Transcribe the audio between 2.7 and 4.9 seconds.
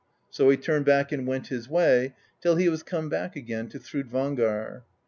come back again to Thrudvangar.